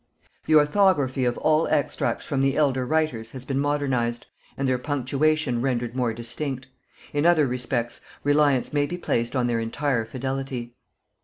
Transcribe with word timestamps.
The 0.47 0.55
orthography 0.55 1.25
of 1.25 1.37
all 1.37 1.67
extracts 1.67 2.25
from 2.25 2.41
the 2.41 2.57
elder 2.57 2.87
writers 2.87 3.29
has 3.33 3.45
been 3.45 3.59
modernized, 3.59 4.25
and 4.57 4.67
their 4.67 4.79
punctuation 4.79 5.61
rendered 5.61 5.95
more 5.95 6.11
distinct; 6.11 6.65
in 7.13 7.23
other 7.23 7.45
respects 7.45 8.01
reliance 8.23 8.73
may 8.73 8.87
be 8.87 8.97
placed 8.97 9.35
on 9.35 9.45
their 9.45 9.59
entire 9.59 10.03
fidelity. 10.05 10.73